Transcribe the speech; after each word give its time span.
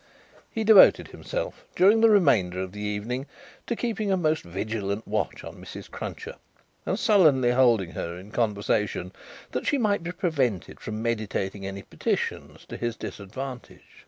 He 0.49 0.63
devoted 0.63 1.09
himself 1.09 1.63
during 1.75 2.01
the 2.01 2.09
remainder 2.09 2.59
of 2.59 2.71
the 2.71 2.79
evening 2.81 3.27
to 3.67 3.75
keeping 3.75 4.11
a 4.11 4.17
most 4.17 4.41
vigilant 4.43 5.07
watch 5.07 5.43
on 5.43 5.57
Mrs. 5.63 5.91
Cruncher, 5.91 6.37
and 6.87 6.97
sullenly 6.97 7.51
holding 7.51 7.91
her 7.91 8.17
in 8.17 8.31
conversation 8.31 9.11
that 9.51 9.67
she 9.67 9.77
might 9.77 10.01
be 10.01 10.11
prevented 10.11 10.79
from 10.79 11.03
meditating 11.03 11.67
any 11.67 11.83
petitions 11.83 12.65
to 12.65 12.77
his 12.77 12.95
disadvantage. 12.95 13.83